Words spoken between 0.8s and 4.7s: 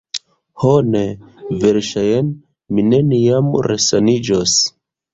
ne; verŝajne mi neniam resaniĝos...